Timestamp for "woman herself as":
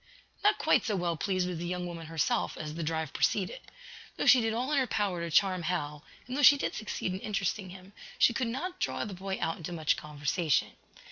1.85-2.73